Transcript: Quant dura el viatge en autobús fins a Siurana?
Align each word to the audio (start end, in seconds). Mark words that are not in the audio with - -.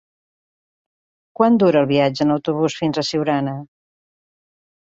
Quant 1.39 1.59
dura 1.63 1.83
el 1.85 1.89
viatge 1.93 2.27
en 2.27 2.37
autobús 2.37 2.79
fins 2.81 3.01
a 3.03 3.07
Siurana? 3.11 3.57